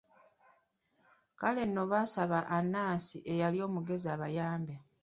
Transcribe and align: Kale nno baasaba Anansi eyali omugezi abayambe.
Kale 1.39 1.61
nno 1.65 1.83
baasaba 1.91 2.39
Anansi 2.57 3.17
eyali 3.31 3.57
omugezi 3.67 4.07
abayambe. 4.15 4.75